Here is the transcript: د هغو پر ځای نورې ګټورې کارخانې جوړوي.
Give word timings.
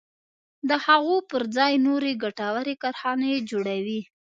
د 0.69 0.71
هغو 0.85 1.15
پر 1.29 1.41
ځای 1.55 1.73
نورې 1.87 2.11
ګټورې 2.23 2.75
کارخانې 2.83 3.31
جوړوي. 3.49 4.01